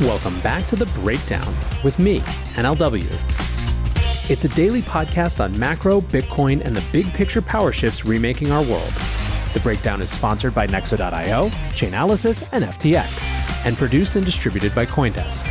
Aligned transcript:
Welcome 0.00 0.40
back 0.40 0.66
to 0.68 0.76
The 0.76 0.86
Breakdown 1.02 1.54
with 1.84 1.98
me, 1.98 2.20
NLW. 2.56 3.04
It's 4.30 4.46
a 4.46 4.48
daily 4.48 4.80
podcast 4.80 5.44
on 5.44 5.58
macro, 5.58 6.00
Bitcoin, 6.00 6.64
and 6.64 6.74
the 6.74 6.82
big 6.90 7.04
picture 7.12 7.42
power 7.42 7.70
shifts 7.70 8.06
remaking 8.06 8.50
our 8.50 8.62
world. 8.62 8.94
The 9.52 9.60
Breakdown 9.62 10.00
is 10.00 10.08
sponsored 10.08 10.54
by 10.54 10.66
Nexo.io, 10.68 11.48
Chainalysis, 11.74 12.48
and 12.52 12.64
FTX, 12.64 13.30
and 13.66 13.76
produced 13.76 14.16
and 14.16 14.24
distributed 14.24 14.74
by 14.74 14.86
Coindesk. 14.86 15.46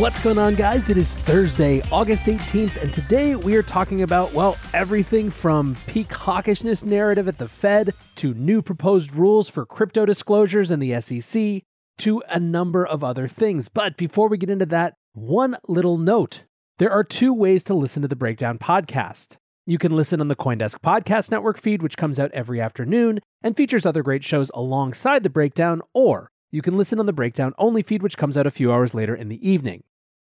What's 0.00 0.18
going 0.18 0.38
on, 0.38 0.56
guys? 0.56 0.88
It 0.88 0.98
is 0.98 1.14
Thursday, 1.14 1.82
August 1.92 2.24
18th, 2.24 2.82
and 2.82 2.92
today 2.92 3.36
we 3.36 3.54
are 3.54 3.62
talking 3.62 4.02
about, 4.02 4.32
well, 4.32 4.56
everything 4.74 5.30
from 5.30 5.76
peak 5.86 6.08
hawkishness 6.08 6.84
narrative 6.84 7.28
at 7.28 7.38
the 7.38 7.46
Fed 7.46 7.94
to 8.16 8.34
new 8.34 8.60
proposed 8.60 9.14
rules 9.14 9.48
for 9.48 9.64
crypto 9.64 10.04
disclosures 10.04 10.72
in 10.72 10.80
the 10.80 11.00
SEC 11.00 11.62
to 11.98 12.22
a 12.28 12.40
number 12.40 12.86
of 12.86 13.04
other 13.04 13.28
things. 13.28 13.68
But 13.68 13.96
before 13.96 14.28
we 14.28 14.38
get 14.38 14.50
into 14.50 14.66
that, 14.66 14.94
one 15.12 15.56
little 15.66 15.98
note 15.98 16.44
there 16.78 16.92
are 16.92 17.02
two 17.02 17.34
ways 17.34 17.64
to 17.64 17.74
listen 17.74 18.02
to 18.02 18.08
the 18.08 18.14
Breakdown 18.16 18.58
podcast. 18.58 19.36
You 19.66 19.78
can 19.78 19.92
listen 19.92 20.20
on 20.20 20.28
the 20.28 20.36
Coindesk 20.36 20.78
Podcast 20.80 21.30
Network 21.30 21.60
feed, 21.60 21.82
which 21.82 21.96
comes 21.96 22.18
out 22.18 22.30
every 22.32 22.60
afternoon 22.60 23.20
and 23.42 23.56
features 23.56 23.84
other 23.84 24.02
great 24.02 24.24
shows 24.24 24.50
alongside 24.54 25.22
the 25.22 25.28
Breakdown, 25.28 25.82
or 25.92 26.30
you 26.50 26.62
can 26.62 26.78
listen 26.78 26.98
on 26.98 27.06
the 27.06 27.12
Breakdown 27.12 27.52
only 27.58 27.82
feed, 27.82 28.02
which 28.02 28.16
comes 28.16 28.38
out 28.38 28.46
a 28.46 28.50
few 28.50 28.72
hours 28.72 28.94
later 28.94 29.14
in 29.14 29.28
the 29.28 29.46
evening. 29.46 29.82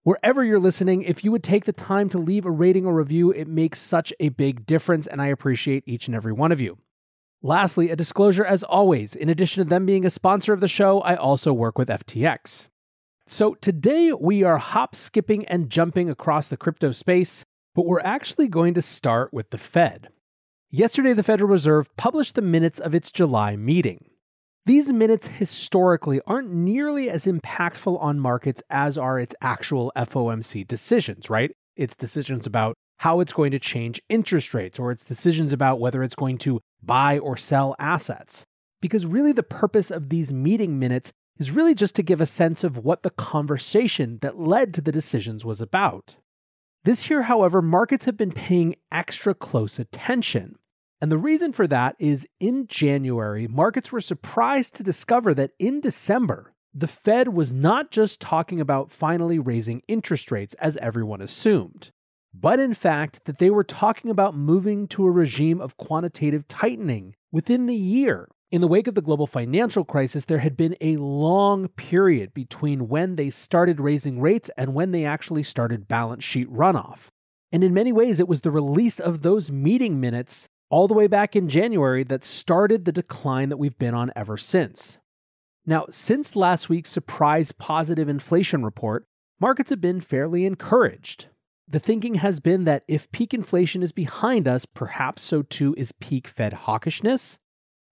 Wherever 0.03 0.43
you're 0.43 0.59
listening, 0.59 1.01
if 1.01 1.23
you 1.23 1.31
would 1.31 1.43
take 1.43 1.65
the 1.65 1.73
time 1.73 2.09
to 2.09 2.19
leave 2.19 2.45
a 2.45 2.51
rating 2.51 2.85
or 2.85 2.93
review, 2.93 3.31
it 3.31 3.47
makes 3.47 3.79
such 3.79 4.13
a 4.19 4.29
big 4.29 4.67
difference, 4.67 5.07
and 5.07 5.19
I 5.19 5.27
appreciate 5.27 5.83
each 5.87 6.05
and 6.05 6.15
every 6.15 6.31
one 6.31 6.51
of 6.51 6.61
you. 6.61 6.77
Lastly, 7.45 7.91
a 7.91 7.95
disclosure 7.95 8.43
as 8.43 8.63
always 8.63 9.15
in 9.15 9.29
addition 9.29 9.63
to 9.63 9.69
them 9.69 9.85
being 9.85 10.03
a 10.03 10.09
sponsor 10.09 10.51
of 10.51 10.61
the 10.61 10.67
show, 10.67 11.01
I 11.01 11.13
also 11.13 11.53
work 11.53 11.77
with 11.77 11.89
FTX. 11.89 12.69
So 13.27 13.53
today 13.53 14.11
we 14.13 14.41
are 14.41 14.57
hop, 14.57 14.95
skipping, 14.95 15.45
and 15.45 15.69
jumping 15.69 16.09
across 16.09 16.47
the 16.47 16.57
crypto 16.57 16.91
space, 16.91 17.45
but 17.75 17.85
we're 17.85 17.99
actually 17.99 18.47
going 18.47 18.73
to 18.73 18.81
start 18.81 19.31
with 19.31 19.51
the 19.51 19.59
Fed. 19.59 20.09
Yesterday, 20.71 21.13
the 21.13 21.21
Federal 21.21 21.51
Reserve 21.51 21.95
published 21.97 22.33
the 22.33 22.41
minutes 22.41 22.79
of 22.79 22.95
its 22.95 23.11
July 23.11 23.55
meeting. 23.55 24.09
These 24.65 24.91
minutes 24.91 25.27
historically 25.27 26.21
aren't 26.25 26.51
nearly 26.51 27.11
as 27.11 27.25
impactful 27.25 28.01
on 28.01 28.19
markets 28.19 28.63
as 28.71 28.97
are 28.97 29.19
its 29.19 29.35
actual 29.39 29.91
FOMC 29.95 30.67
decisions, 30.67 31.29
right? 31.29 31.51
Its 31.75 31.95
decisions 31.95 32.47
about 32.47 32.73
how 32.97 33.19
it's 33.19 33.33
going 33.33 33.51
to 33.51 33.59
change 33.59 34.01
interest 34.09 34.55
rates 34.55 34.79
or 34.79 34.91
its 34.91 35.03
decisions 35.03 35.53
about 35.53 35.79
whether 35.79 36.01
it's 36.01 36.15
going 36.15 36.39
to 36.39 36.59
buy 36.85 37.17
or 37.17 37.37
sell 37.37 37.75
assets. 37.79 38.45
Because 38.81 39.05
really, 39.05 39.31
the 39.31 39.43
purpose 39.43 39.89
of 39.89 40.09
these 40.09 40.31
meeting 40.33 40.77
minutes 40.77 41.11
is 41.39 41.51
really 41.51 41.75
just 41.75 41.95
to 41.95 42.03
give 42.03 42.21
a 42.21 42.25
sense 42.25 42.63
of 42.63 42.77
what 42.77 43.03
the 43.03 43.09
conversation 43.09 44.19
that 44.21 44.39
led 44.39 44.73
to 44.73 44.81
the 44.81 44.91
decisions 44.91 45.43
was 45.43 45.61
about. 45.61 46.17
This 46.83 47.09
year, 47.09 47.23
however, 47.23 47.61
markets 47.61 48.05
have 48.05 48.15
been 48.15 48.31
paying 48.31 48.75
extra 48.91 49.33
close 49.33 49.79
attention. 49.79 50.55
And 51.01 51.11
the 51.11 51.17
reason 51.17 51.51
for 51.51 51.67
that 51.67 51.95
is 51.99 52.27
in 52.39 52.67
January, 52.67 53.47
markets 53.47 53.91
were 53.91 54.01
surprised 54.01 54.75
to 54.75 54.83
discover 54.83 55.33
that 55.33 55.51
in 55.59 55.81
December, 55.81 56.53
the 56.73 56.87
Fed 56.87 57.29
was 57.29 57.51
not 57.51 57.89
just 57.89 58.19
talking 58.19 58.61
about 58.61 58.91
finally 58.91 59.39
raising 59.39 59.81
interest 59.87 60.31
rates 60.31 60.53
as 60.55 60.77
everyone 60.77 61.21
assumed 61.21 61.91
but 62.41 62.59
in 62.59 62.73
fact 62.73 63.25
that 63.25 63.37
they 63.37 63.49
were 63.49 63.63
talking 63.63 64.11
about 64.11 64.35
moving 64.35 64.87
to 64.89 65.05
a 65.05 65.11
regime 65.11 65.61
of 65.61 65.77
quantitative 65.77 66.47
tightening 66.47 67.15
within 67.31 67.65
the 67.65 67.75
year. 67.75 68.27
In 68.51 68.61
the 68.61 68.67
wake 68.67 68.87
of 68.87 68.95
the 68.95 69.01
global 69.01 69.27
financial 69.27 69.83
crisis, 69.83 70.25
there 70.25 70.39
had 70.39 70.55
been 70.55 70.75
a 70.79 70.97
long 70.97 71.67
period 71.69 72.33
between 72.33 72.87
when 72.87 73.15
they 73.15 73.29
started 73.29 73.79
raising 73.79 74.21
rates 74.21 74.49
and 74.57 74.73
when 74.73 74.91
they 74.91 75.05
actually 75.05 75.43
started 75.43 75.87
balance 75.87 76.23
sheet 76.23 76.49
runoff. 76.51 77.07
And 77.51 77.63
in 77.63 77.73
many 77.73 77.91
ways, 77.91 78.19
it 78.19 78.27
was 78.27 78.41
the 78.41 78.51
release 78.51 78.99
of 78.99 79.21
those 79.21 79.49
meeting 79.49 79.99
minutes 79.99 80.47
all 80.69 80.87
the 80.87 80.93
way 80.93 81.07
back 81.07 81.35
in 81.35 81.49
January 81.49 82.03
that 82.03 82.23
started 82.23 82.85
the 82.85 82.91
decline 82.91 83.49
that 83.49 83.57
we've 83.57 83.77
been 83.77 83.93
on 83.93 84.11
ever 84.15 84.37
since. 84.37 84.97
Now, 85.65 85.85
since 85.89 86.35
last 86.35 86.69
week's 86.69 86.89
surprise 86.89 87.51
positive 87.51 88.07
inflation 88.07 88.63
report, 88.63 89.05
markets 89.39 89.69
have 89.69 89.81
been 89.81 90.01
fairly 90.01 90.45
encouraged. 90.45 91.27
The 91.67 91.79
thinking 91.79 92.15
has 92.15 92.39
been 92.39 92.65
that 92.65 92.83
if 92.87 93.11
peak 93.11 93.33
inflation 93.33 93.81
is 93.81 93.91
behind 93.91 94.47
us, 94.47 94.65
perhaps 94.65 95.23
so 95.23 95.41
too 95.41 95.73
is 95.77 95.91
peak 95.93 96.27
Fed 96.27 96.53
hawkishness. 96.53 97.39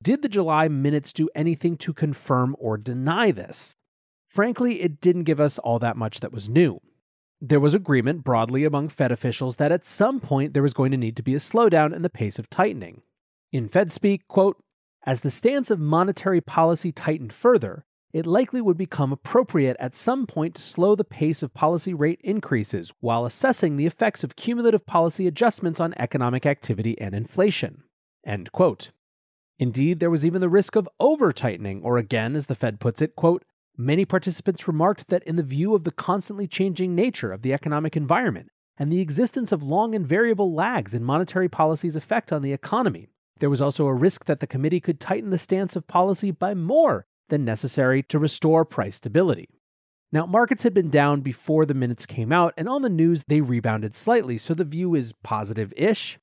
Did 0.02 0.22
the 0.22 0.30
July 0.30 0.68
minutes 0.68 1.12
do 1.12 1.30
anything 1.34 1.78
to 1.78 1.94
confirm 1.94 2.56
or 2.60 2.78
deny 2.78 3.32
this? 3.32 3.76
Frankly, 4.28 4.82
it 4.82 5.02
didn't 5.02 5.24
give 5.24 5.40
us 5.40 5.58
all 5.60 5.80
that 5.80 5.98
much 5.98 6.20
that 6.20 6.32
was 6.32 6.50
new. 6.50 6.80
There 7.42 7.60
was 7.60 7.74
agreement 7.74 8.24
broadly 8.24 8.64
among 8.64 8.90
Fed 8.90 9.12
officials 9.12 9.58
that 9.58 9.72
at 9.72 9.86
some 9.86 10.20
point 10.20 10.54
there 10.54 10.64
was 10.64 10.74
going 10.74 10.92
to 10.92 10.98
need 10.98 11.16
to 11.18 11.24
be 11.24 11.36
a 11.36 11.40
slowdown 11.40 11.96
in 11.96 12.04
the 12.04 12.10
pace 12.10 12.38
of 12.38 12.50
tightening. 12.50 13.02
In 13.52 13.68
Fed 13.68 13.92
speak, 13.92 14.28
quote, 14.28 14.58
as 15.06 15.22
the 15.22 15.32
stance 15.32 15.70
of 15.70 15.80
monetary 15.80 16.42
policy 16.42 16.92
tightened 16.92 17.34
further, 17.34 17.86
it 18.14 18.28
likely 18.28 18.62
would 18.62 18.78
become 18.78 19.12
appropriate 19.12 19.76
at 19.80 19.96
some 19.96 20.28
point 20.28 20.54
to 20.54 20.62
slow 20.62 20.96
the 20.96 21.04
pace 21.04 21.42
of 21.42 21.54
policy 21.56 21.96
rate 21.96 22.22
increases 22.24 22.94
while 23.00 23.26
assessing 23.26 23.76
the 23.76 23.88
effects 23.88 24.24
of 24.24 24.36
cumulative 24.36 24.86
policy 24.86 25.26
adjustments 25.26 25.80
on 25.80 25.96
economic 25.98 26.46
activity 26.46 27.00
and 27.02 27.16
inflation. 27.16 27.84
End 28.24 28.52
quote. 28.52 28.92
Indeed, 29.58 30.00
there 30.00 30.12
was 30.12 30.26
even 30.26 30.42
the 30.42 30.50
risk 30.50 30.76
of 30.76 30.88
over 31.00 31.32
tightening, 31.32 31.82
or 31.82 31.98
again, 31.98 32.36
as 32.36 32.46
the 32.46 32.56
Fed 32.56 32.80
puts 32.80 33.02
it, 33.02 33.16
quote, 33.16 33.44
many 33.76 34.06
participants 34.06 34.68
remarked 34.68 35.08
that 35.08 35.24
in 35.24 35.36
the 35.36 35.44
view 35.44 35.74
of 35.74 35.84
the 35.84 35.92
constantly 35.92 36.48
changing 36.48 36.94
nature 36.94 37.32
of 37.32 37.42
the 37.42 37.54
economic 37.54 37.98
environment 37.98 38.50
and 38.78 38.92
the 38.92 39.02
existence 39.02 39.52
of 39.52 39.64
long 39.64 39.96
and 39.96 40.08
variable 40.08 40.54
lags 40.54 40.94
in 40.94 41.04
monetary 41.04 41.50
policy's 41.50 41.96
effect 41.96 42.32
on 42.32 42.44
the 42.44 42.54
economy, 42.54 43.08
there 43.40 43.50
was 43.50 43.62
also 43.62 43.88
a 43.88 43.94
risk 43.94 44.26
that 44.26 44.40
the 44.40 44.48
committee 44.48 44.80
could 44.80 45.00
tighten 45.00 45.32
the 45.32 45.38
stance 45.38 45.76
of 45.76 45.88
policy 45.88 46.30
by 46.30 46.54
more 46.54 47.08
than 47.34 47.44
necessary 47.44 48.04
to 48.04 48.20
restore 48.20 48.64
price 48.64 48.98
stability. 48.98 49.50
Now, 50.12 50.28
markets 50.28 50.62
had 50.62 50.76
been 50.76 50.92
down 50.92 51.22
before 51.22 51.66
the 51.66 51.74
minutes 51.74 52.06
came 52.06 52.32
out, 52.32 52.54
and 52.56 52.70
on 52.70 52.84
the 52.84 52.90
news 52.92 53.24
they 53.28 53.42
rebounded 53.42 53.96
slightly, 53.96 54.38
so 54.38 54.54
the 54.54 54.64
view 54.64 54.94
is 54.94 55.16
positive 55.24 55.74
ish. 55.76 56.20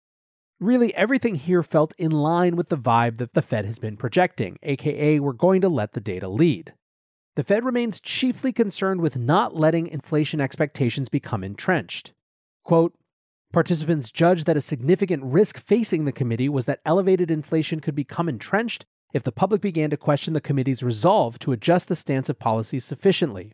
Really, 0.60 0.94
everything 0.94 1.34
here 1.34 1.64
felt 1.64 1.94
in 1.98 2.12
line 2.12 2.54
with 2.54 2.68
the 2.68 2.78
vibe 2.78 3.18
that 3.18 3.34
the 3.34 3.42
Fed 3.42 3.64
has 3.64 3.80
been 3.80 3.96
projecting, 3.96 4.56
aka, 4.62 5.18
we're 5.18 5.32
going 5.32 5.60
to 5.62 5.68
let 5.68 5.94
the 5.94 6.00
data 6.00 6.28
lead. 6.28 6.74
The 7.34 7.42
Fed 7.42 7.64
remains 7.64 7.98
chiefly 7.98 8.52
concerned 8.52 9.00
with 9.00 9.18
not 9.18 9.56
letting 9.56 9.88
inflation 9.88 10.40
expectations 10.40 11.08
become 11.08 11.42
entrenched. 11.42 12.12
Quote, 12.62 12.94
Participants 13.52 14.12
judged 14.12 14.46
that 14.46 14.56
a 14.56 14.60
significant 14.60 15.24
risk 15.24 15.58
facing 15.58 16.04
the 16.04 16.12
committee 16.12 16.48
was 16.48 16.66
that 16.66 16.80
elevated 16.86 17.32
inflation 17.32 17.80
could 17.80 17.96
become 17.96 18.28
entrenched 18.28 18.86
if 19.12 19.22
the 19.22 19.32
public 19.32 19.60
began 19.60 19.90
to 19.90 19.96
question 19.96 20.34
the 20.34 20.40
committee's 20.40 20.82
resolve 20.82 21.38
to 21.40 21.52
adjust 21.52 21.88
the 21.88 21.96
stance 21.96 22.28
of 22.28 22.38
policy 22.38 22.78
sufficiently. 22.78 23.52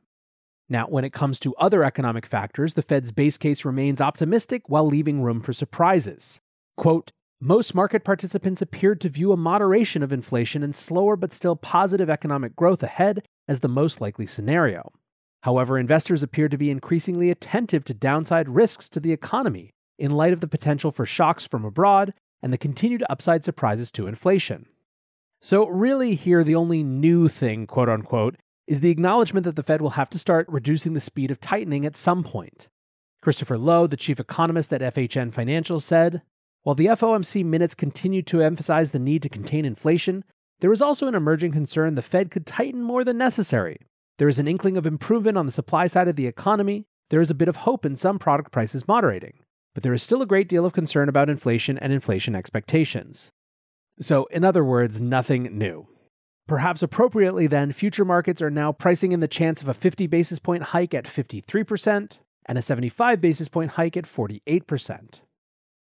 Now, 0.68 0.86
when 0.86 1.04
it 1.04 1.12
comes 1.12 1.38
to 1.40 1.54
other 1.56 1.84
economic 1.84 2.26
factors, 2.26 2.74
the 2.74 2.82
Fed's 2.82 3.12
base 3.12 3.38
case 3.38 3.64
remains 3.64 4.00
optimistic 4.00 4.68
while 4.68 4.86
leaving 4.86 5.22
room 5.22 5.40
for 5.40 5.52
surprises. 5.52 6.40
Quote, 6.76 7.12
most 7.40 7.74
market 7.74 8.02
participants 8.02 8.62
appeared 8.62 9.00
to 9.02 9.10
view 9.10 9.30
a 9.30 9.36
moderation 9.36 10.02
of 10.02 10.12
inflation 10.12 10.62
and 10.62 10.74
slower 10.74 11.16
but 11.16 11.34
still 11.34 11.54
positive 11.54 12.08
economic 12.08 12.56
growth 12.56 12.82
ahead 12.82 13.26
as 13.46 13.60
the 13.60 13.68
most 13.68 14.00
likely 14.00 14.26
scenario. 14.26 14.90
However, 15.42 15.78
investors 15.78 16.22
appeared 16.22 16.50
to 16.50 16.58
be 16.58 16.70
increasingly 16.70 17.30
attentive 17.30 17.84
to 17.84 17.94
downside 17.94 18.48
risks 18.48 18.88
to 18.88 19.00
the 19.00 19.12
economy 19.12 19.70
in 19.98 20.12
light 20.12 20.32
of 20.32 20.40
the 20.40 20.48
potential 20.48 20.90
for 20.90 21.06
shocks 21.06 21.46
from 21.46 21.64
abroad 21.64 22.14
and 22.42 22.52
the 22.52 22.58
continued 22.58 23.04
upside 23.08 23.44
surprises 23.44 23.90
to 23.92 24.06
inflation. 24.06 24.66
So, 25.40 25.68
really, 25.68 26.14
here, 26.14 26.42
the 26.42 26.54
only 26.54 26.82
new 26.82 27.28
thing, 27.28 27.66
quote 27.66 27.88
unquote, 27.88 28.36
is 28.66 28.80
the 28.80 28.90
acknowledgement 28.90 29.44
that 29.44 29.56
the 29.56 29.62
Fed 29.62 29.80
will 29.80 29.90
have 29.90 30.10
to 30.10 30.18
start 30.18 30.46
reducing 30.48 30.92
the 30.92 31.00
speed 31.00 31.30
of 31.30 31.40
tightening 31.40 31.84
at 31.84 31.96
some 31.96 32.24
point. 32.24 32.68
Christopher 33.22 33.58
Low, 33.58 33.86
the 33.86 33.96
chief 33.96 34.18
economist 34.20 34.72
at 34.72 34.80
FHN 34.80 35.32
Financial, 35.32 35.80
said 35.80 36.22
While 36.62 36.74
the 36.74 36.86
FOMC 36.86 37.44
minutes 37.44 37.74
continue 37.74 38.22
to 38.22 38.40
emphasize 38.40 38.90
the 38.90 38.98
need 38.98 39.22
to 39.22 39.28
contain 39.28 39.64
inflation, 39.64 40.24
there 40.60 40.72
is 40.72 40.82
also 40.82 41.06
an 41.06 41.14
emerging 41.14 41.52
concern 41.52 41.94
the 41.94 42.02
Fed 42.02 42.30
could 42.30 42.46
tighten 42.46 42.82
more 42.82 43.04
than 43.04 43.18
necessary. 43.18 43.78
There 44.18 44.28
is 44.28 44.38
an 44.38 44.48
inkling 44.48 44.76
of 44.76 44.86
improvement 44.86 45.36
on 45.36 45.46
the 45.46 45.52
supply 45.52 45.86
side 45.86 46.08
of 46.08 46.16
the 46.16 46.26
economy. 46.26 46.86
There 47.10 47.20
is 47.20 47.30
a 47.30 47.34
bit 47.34 47.48
of 47.48 47.56
hope 47.56 47.84
in 47.84 47.94
some 47.94 48.18
product 48.18 48.50
prices 48.50 48.88
moderating. 48.88 49.34
But 49.74 49.82
there 49.82 49.92
is 49.92 50.02
still 50.02 50.22
a 50.22 50.26
great 50.26 50.48
deal 50.48 50.64
of 50.64 50.72
concern 50.72 51.08
about 51.08 51.28
inflation 51.28 51.76
and 51.78 51.92
inflation 51.92 52.34
expectations. 52.34 53.30
So, 54.00 54.24
in 54.26 54.44
other 54.44 54.64
words, 54.64 55.00
nothing 55.00 55.56
new. 55.56 55.88
Perhaps 56.46 56.82
appropriately, 56.82 57.46
then, 57.46 57.72
future 57.72 58.04
markets 58.04 58.40
are 58.40 58.50
now 58.50 58.72
pricing 58.72 59.12
in 59.12 59.20
the 59.20 59.28
chance 59.28 59.62
of 59.62 59.68
a 59.68 59.74
50 59.74 60.06
basis 60.06 60.38
point 60.38 60.64
hike 60.64 60.94
at 60.94 61.04
53% 61.04 62.18
and 62.46 62.58
a 62.58 62.62
75 62.62 63.20
basis 63.20 63.48
point 63.48 63.72
hike 63.72 63.96
at 63.96 64.04
48%. 64.04 65.20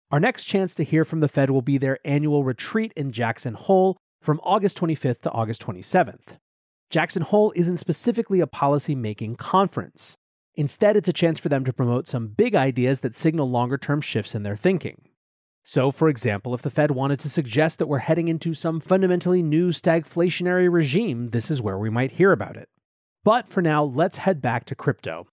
Our 0.10 0.20
next 0.20 0.46
chance 0.46 0.74
to 0.76 0.84
hear 0.84 1.04
from 1.04 1.20
the 1.20 1.28
Fed 1.28 1.52
will 1.52 1.62
be 1.62 1.78
their 1.78 2.00
annual 2.06 2.44
retreat 2.44 2.94
in 2.96 3.12
Jackson 3.12 3.54
Hole 3.54 3.98
from 4.22 4.40
August 4.42 4.80
25th 4.80 5.22
to 5.22 5.32
August 5.32 5.62
27th. 5.62 6.38
Jackson 6.90 7.22
Hole 7.22 7.52
isn't 7.56 7.78
specifically 7.78 8.40
a 8.40 8.48
policy 8.48 8.96
making 8.96 9.36
conference. 9.36 10.16
Instead, 10.56 10.96
it's 10.96 11.10
a 11.10 11.14
chance 11.14 11.38
for 11.38 11.50
them 11.50 11.66
to 11.66 11.74
promote 11.74 12.08
some 12.08 12.30
big 12.30 12.56
ideas 12.56 13.02
that 13.02 13.16
signal 13.16 13.50
longer 13.50 13.78
term 13.78 14.02
shifts 14.02 14.34
in 14.34 14.44
their 14.44 14.56
thinking. 14.56 15.02
So, 15.70 15.92
for 15.92 16.08
example, 16.08 16.54
if 16.54 16.62
the 16.62 16.70
Fed 16.70 16.92
wanted 16.92 17.20
to 17.20 17.30
suggest 17.30 17.78
that 17.78 17.88
we're 17.88 17.98
heading 17.98 18.30
into 18.30 18.54
some 18.54 18.80
fundamentally 18.80 19.44
new 19.44 19.72
stagflationary 19.72 20.72
regime, 20.72 21.32
this 21.32 21.52
is 21.52 21.62
where 21.62 21.78
we 21.78 21.90
might 21.90 22.14
hear 22.14 22.32
about 22.32 22.56
it. 22.56 22.70
But 23.26 23.50
for 23.50 23.62
now, 23.62 23.84
let's 23.84 24.20
head 24.20 24.42
back 24.42 24.64
to 24.68 24.76
crypto. 24.76 25.28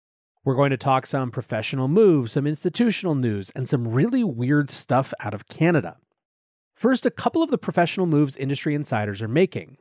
We're 0.44 0.56
going 0.56 0.72
to 0.72 0.76
talk 0.76 1.06
some 1.06 1.30
professional 1.30 1.86
moves, 1.86 2.32
some 2.32 2.48
institutional 2.48 3.14
news, 3.14 3.52
and 3.54 3.68
some 3.68 3.86
really 3.86 4.24
weird 4.24 4.70
stuff 4.70 5.14
out 5.20 5.34
of 5.34 5.46
Canada. 5.46 5.98
First, 6.74 7.06
a 7.06 7.12
couple 7.12 7.44
of 7.44 7.52
the 7.52 7.56
professional 7.56 8.06
moves 8.06 8.36
industry 8.36 8.74
insiders 8.74 9.22
are 9.22 9.28
making. 9.28 9.76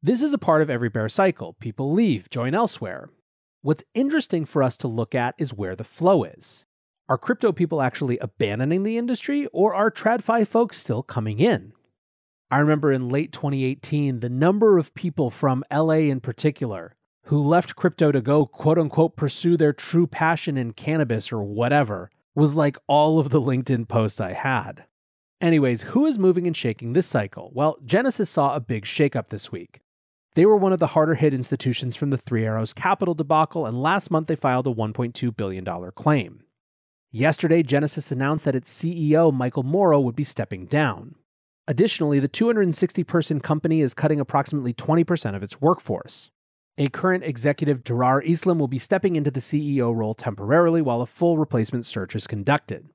This 0.00 0.22
is 0.22 0.32
a 0.32 0.38
part 0.38 0.62
of 0.62 0.70
every 0.70 0.88
bear 0.88 1.08
cycle. 1.08 1.54
People 1.54 1.92
leave, 1.92 2.30
join 2.30 2.54
elsewhere. 2.54 3.10
What's 3.62 3.82
interesting 3.92 4.44
for 4.44 4.62
us 4.62 4.76
to 4.76 4.86
look 4.86 5.16
at 5.16 5.34
is 5.36 5.52
where 5.52 5.74
the 5.74 5.82
flow 5.82 6.22
is. 6.22 6.64
Are 7.10 7.18
crypto 7.18 7.50
people 7.50 7.82
actually 7.82 8.18
abandoning 8.18 8.84
the 8.84 8.96
industry, 8.96 9.48
or 9.52 9.74
are 9.74 9.90
TradFi 9.90 10.46
folks 10.46 10.76
still 10.78 11.02
coming 11.02 11.40
in? 11.40 11.72
I 12.52 12.58
remember 12.58 12.92
in 12.92 13.08
late 13.08 13.32
2018, 13.32 14.20
the 14.20 14.28
number 14.28 14.78
of 14.78 14.94
people 14.94 15.28
from 15.28 15.64
LA 15.72 16.06
in 16.06 16.20
particular 16.20 16.94
who 17.24 17.42
left 17.42 17.74
crypto 17.74 18.12
to 18.12 18.20
go 18.20 18.46
quote 18.46 18.78
unquote 18.78 19.16
pursue 19.16 19.56
their 19.56 19.72
true 19.72 20.06
passion 20.06 20.56
in 20.56 20.72
cannabis 20.72 21.32
or 21.32 21.42
whatever 21.42 22.12
was 22.36 22.54
like 22.54 22.78
all 22.86 23.18
of 23.18 23.30
the 23.30 23.40
LinkedIn 23.40 23.88
posts 23.88 24.20
I 24.20 24.34
had. 24.34 24.84
Anyways, 25.40 25.82
who 25.82 26.06
is 26.06 26.16
moving 26.16 26.46
and 26.46 26.56
shaking 26.56 26.92
this 26.92 27.08
cycle? 27.08 27.50
Well, 27.52 27.76
Genesis 27.84 28.30
saw 28.30 28.54
a 28.54 28.60
big 28.60 28.84
shakeup 28.84 29.30
this 29.30 29.50
week. 29.50 29.80
They 30.36 30.46
were 30.46 30.56
one 30.56 30.72
of 30.72 30.78
the 30.78 30.86
harder 30.86 31.14
hit 31.14 31.34
institutions 31.34 31.96
from 31.96 32.10
the 32.10 32.18
Three 32.18 32.44
Arrows 32.44 32.72
Capital 32.72 33.14
debacle, 33.14 33.66
and 33.66 33.82
last 33.82 34.12
month 34.12 34.28
they 34.28 34.36
filed 34.36 34.68
a 34.68 34.72
$1.2 34.72 35.36
billion 35.36 35.64
claim. 35.96 36.44
Yesterday, 37.12 37.64
Genesis 37.64 38.12
announced 38.12 38.44
that 38.44 38.54
its 38.54 38.72
CEO, 38.72 39.34
Michael 39.34 39.64
Moro, 39.64 39.98
would 39.98 40.14
be 40.14 40.22
stepping 40.22 40.66
down. 40.66 41.16
Additionally, 41.66 42.20
the 42.20 42.28
260 42.28 43.02
person 43.02 43.40
company 43.40 43.80
is 43.80 43.94
cutting 43.94 44.20
approximately 44.20 44.72
20% 44.72 45.34
of 45.34 45.42
its 45.42 45.60
workforce. 45.60 46.30
A 46.78 46.88
current 46.88 47.24
executive, 47.24 47.82
Derar 47.82 48.24
Islim, 48.24 48.58
will 48.58 48.68
be 48.68 48.78
stepping 48.78 49.16
into 49.16 49.32
the 49.32 49.40
CEO 49.40 49.94
role 49.94 50.14
temporarily 50.14 50.80
while 50.80 51.00
a 51.00 51.06
full 51.06 51.36
replacement 51.36 51.84
search 51.84 52.14
is 52.14 52.28
conducted. 52.28 52.88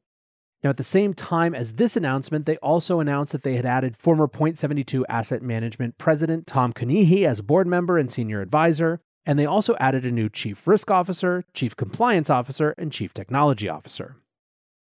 Now, 0.63 0.69
at 0.69 0.77
the 0.77 0.83
same 0.83 1.13
time 1.13 1.53
as 1.53 1.73
this 1.73 1.97
announcement, 1.97 2.45
they 2.45 2.57
also 2.57 3.01
announced 3.01 3.33
that 3.33 3.43
they 3.43 3.55
had 3.55 3.65
added 3.65 3.97
former 3.97 4.29
Point72 4.29 5.03
Asset 5.09 5.41
Management 5.41 5.97
President 5.97 6.47
Tom 6.47 6.71
Conheeney 6.71 7.25
as 7.25 7.41
board 7.41 7.67
member 7.67 7.97
and 7.97 8.09
senior 8.09 8.41
advisor, 8.41 9.01
and 9.25 9.39
they 9.39 9.45
also 9.45 9.75
added 9.79 10.05
a 10.05 10.11
new 10.11 10.29
Chief 10.29 10.67
Risk 10.67 10.91
Officer, 10.91 11.43
Chief 11.53 11.75
Compliance 11.75 12.29
Officer, 12.29 12.75
and 12.77 12.91
Chief 12.91 13.13
Technology 13.13 13.67
Officer. 13.67 14.17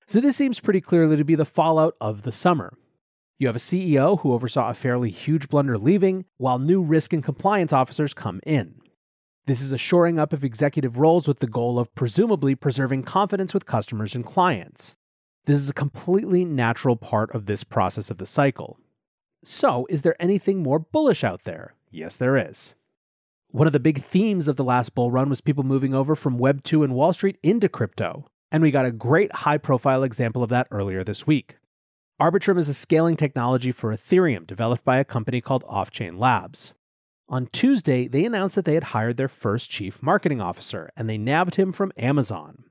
So 0.06 0.20
this 0.20 0.36
seems 0.36 0.60
pretty 0.60 0.80
clearly 0.80 1.16
to 1.16 1.24
be 1.24 1.34
the 1.34 1.44
fallout 1.44 1.96
of 2.00 2.22
the 2.22 2.32
summer. 2.32 2.72
You 3.38 3.46
have 3.46 3.56
a 3.56 3.60
CEO 3.60 4.20
who 4.20 4.32
oversaw 4.32 4.68
a 4.68 4.74
fairly 4.74 5.10
huge 5.10 5.48
blunder 5.48 5.78
leaving, 5.78 6.24
while 6.36 6.58
new 6.58 6.82
risk 6.82 7.12
and 7.12 7.24
compliance 7.24 7.72
officers 7.72 8.12
come 8.12 8.40
in. 8.44 8.74
This 9.46 9.62
is 9.62 9.72
a 9.72 9.78
shoring 9.78 10.18
up 10.18 10.32
of 10.32 10.44
executive 10.44 10.98
roles 10.98 11.26
with 11.26 11.38
the 11.38 11.46
goal 11.46 11.78
of 11.78 11.94
presumably 11.94 12.54
preserving 12.54 13.04
confidence 13.04 13.54
with 13.54 13.66
customers 13.66 14.14
and 14.14 14.24
clients. 14.24 14.96
This 15.46 15.60
is 15.60 15.70
a 15.70 15.74
completely 15.74 16.44
natural 16.44 16.96
part 16.96 17.34
of 17.34 17.46
this 17.46 17.64
process 17.64 18.10
of 18.10 18.18
the 18.18 18.26
cycle. 18.26 18.78
So, 19.42 19.86
is 19.88 20.02
there 20.02 20.20
anything 20.20 20.62
more 20.62 20.78
bullish 20.78 21.24
out 21.24 21.44
there? 21.44 21.74
Yes, 21.90 22.16
there 22.16 22.36
is. 22.36 22.74
One 23.52 23.66
of 23.66 23.72
the 23.72 23.80
big 23.80 24.04
themes 24.04 24.46
of 24.46 24.54
the 24.54 24.62
last 24.62 24.94
bull 24.94 25.10
run 25.10 25.28
was 25.28 25.40
people 25.40 25.64
moving 25.64 25.92
over 25.92 26.14
from 26.14 26.38
Web 26.38 26.62
2 26.62 26.84
and 26.84 26.94
Wall 26.94 27.12
Street 27.12 27.36
into 27.42 27.68
crypto, 27.68 28.26
and 28.52 28.62
we 28.62 28.70
got 28.70 28.84
a 28.84 28.92
great 28.92 29.34
high 29.34 29.58
profile 29.58 30.04
example 30.04 30.44
of 30.44 30.50
that 30.50 30.68
earlier 30.70 31.02
this 31.02 31.26
week. 31.26 31.56
Arbitrum 32.20 32.58
is 32.58 32.68
a 32.68 32.74
scaling 32.74 33.16
technology 33.16 33.72
for 33.72 33.92
Ethereum 33.92 34.46
developed 34.46 34.84
by 34.84 34.98
a 34.98 35.04
company 35.04 35.40
called 35.40 35.64
Offchain 35.64 36.16
Labs. 36.16 36.74
On 37.28 37.46
Tuesday, 37.46 38.06
they 38.06 38.24
announced 38.24 38.54
that 38.54 38.66
they 38.66 38.74
had 38.74 38.84
hired 38.84 39.16
their 39.16 39.26
first 39.26 39.68
chief 39.68 40.00
marketing 40.00 40.40
officer, 40.40 40.88
and 40.96 41.10
they 41.10 41.18
nabbed 41.18 41.56
him 41.56 41.72
from 41.72 41.90
Amazon. 41.96 42.62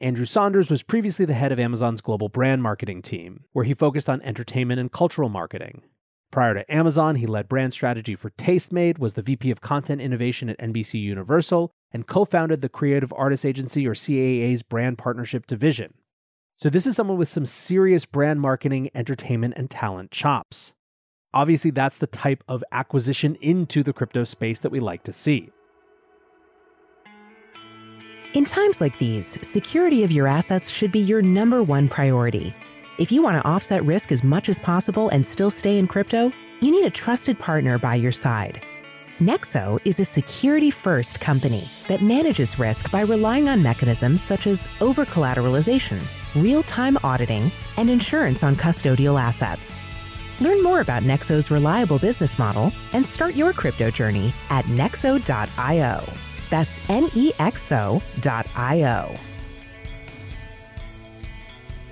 Andrew 0.00 0.24
Saunders 0.24 0.72
was 0.72 0.82
previously 0.82 1.24
the 1.24 1.34
head 1.34 1.52
of 1.52 1.60
Amazon's 1.60 2.00
global 2.00 2.28
brand 2.28 2.64
marketing 2.64 3.00
team, 3.00 3.44
where 3.52 3.64
he 3.64 3.74
focused 3.74 4.10
on 4.10 4.20
entertainment 4.22 4.80
and 4.80 4.90
cultural 4.90 5.28
marketing. 5.28 5.84
Prior 6.32 6.54
to 6.54 6.74
Amazon, 6.74 7.16
he 7.16 7.26
led 7.26 7.48
brand 7.48 7.72
strategy 7.72 8.14
for 8.14 8.30
Tastemade, 8.30 8.98
was 8.98 9.14
the 9.14 9.22
VP 9.22 9.50
of 9.50 9.60
content 9.60 10.00
innovation 10.00 10.50
at 10.50 10.58
NBC 10.58 11.00
Universal, 11.00 11.70
and 11.92 12.06
co 12.06 12.24
founded 12.24 12.60
the 12.60 12.68
Creative 12.68 13.12
Artists 13.16 13.44
Agency 13.44 13.86
or 13.86 13.94
CAA's 13.94 14.62
brand 14.62 14.98
partnership 14.98 15.46
division. 15.46 15.94
So, 16.56 16.68
this 16.68 16.86
is 16.86 16.96
someone 16.96 17.18
with 17.18 17.28
some 17.28 17.46
serious 17.46 18.06
brand 18.06 18.40
marketing, 18.40 18.90
entertainment, 18.94 19.54
and 19.56 19.70
talent 19.70 20.10
chops. 20.10 20.74
Obviously, 21.32 21.70
that's 21.70 21.98
the 21.98 22.06
type 22.06 22.42
of 22.48 22.64
acquisition 22.72 23.36
into 23.40 23.82
the 23.82 23.92
crypto 23.92 24.24
space 24.24 24.60
that 24.60 24.70
we 24.70 24.80
like 24.80 25.04
to 25.04 25.12
see. 25.12 25.50
In 28.34 28.44
times 28.44 28.80
like 28.80 28.98
these, 28.98 29.38
security 29.46 30.02
of 30.02 30.12
your 30.12 30.26
assets 30.26 30.70
should 30.70 30.92
be 30.92 30.98
your 30.98 31.22
number 31.22 31.62
one 31.62 31.88
priority. 31.88 32.54
If 32.98 33.12
you 33.12 33.22
want 33.22 33.36
to 33.36 33.46
offset 33.46 33.84
risk 33.84 34.10
as 34.10 34.24
much 34.24 34.48
as 34.48 34.58
possible 34.58 35.10
and 35.10 35.26
still 35.26 35.50
stay 35.50 35.76
in 35.76 35.86
crypto, 35.86 36.32
you 36.62 36.70
need 36.70 36.86
a 36.86 36.90
trusted 36.90 37.38
partner 37.38 37.78
by 37.78 37.96
your 37.96 38.10
side. 38.12 38.62
Nexo 39.18 39.78
is 39.84 40.00
a 40.00 40.04
security 40.04 40.70
first 40.70 41.20
company 41.20 41.68
that 41.88 42.00
manages 42.00 42.58
risk 42.58 42.90
by 42.90 43.02
relying 43.02 43.50
on 43.50 43.62
mechanisms 43.62 44.22
such 44.22 44.46
as 44.46 44.66
over 44.80 45.04
collateralization, 45.04 46.02
real 46.42 46.62
time 46.62 46.96
auditing, 47.04 47.50
and 47.76 47.90
insurance 47.90 48.42
on 48.42 48.56
custodial 48.56 49.20
assets. 49.20 49.82
Learn 50.40 50.62
more 50.62 50.80
about 50.80 51.02
Nexo's 51.02 51.50
reliable 51.50 51.98
business 51.98 52.38
model 52.38 52.72
and 52.94 53.04
start 53.04 53.34
your 53.34 53.52
crypto 53.52 53.90
journey 53.90 54.32
at 54.48 54.64
nexo.io. 54.66 56.02
That's 56.48 56.80
nexo.io. 56.88 58.00